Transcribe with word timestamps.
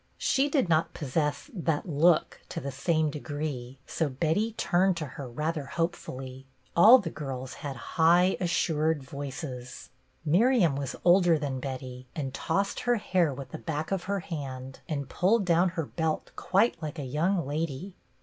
She 0.17 0.49
did 0.49 0.67
not 0.67 0.95
posse.ss" 0.95 1.51
that 1.67 1.87
look" 1.87 2.41
to 2.49 2.59
the 2.59 2.71
same 2.71 3.11
degree, 3.11 3.77
so 3.85 4.09
Betty 4.09 4.53
turned 4.53 4.97
to 4.97 5.05
her 5.05 5.29
rather 5.29 5.65
hopefully. 5.65 6.47
All 6.75 6.97
the 6.97 7.11
girls 7.11 7.53
had 7.61 7.75
high, 7.75 8.35
assured 8.39 9.03
voices. 9.03 9.91
Miriam 10.25 10.75
was 10.75 10.95
older 11.05 11.37
than 11.37 11.59
Betty, 11.59 12.07
and 12.15 12.33
tossed 12.33 12.79
her 12.79 12.95
hair 12.95 13.31
with 13.31 13.49
the 13.51 13.59
back 13.59 13.91
of 13.91 14.05
her 14.05 14.21
hand, 14.21 14.79
and 14.89 15.07
pulled 15.07 15.45
down 15.45 15.69
her 15.77 15.85
belt 15.85 16.31
quite 16.35 16.81
like 16.81 16.97
a 16.97 17.03
young 17.03 17.45
lady. 17.45 17.93